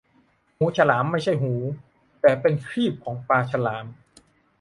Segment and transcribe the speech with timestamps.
[0.57, 1.53] หูฉลาม ไม่ใช่หู
[2.21, 3.85] แต่เป็นครีบของปลาฉลาม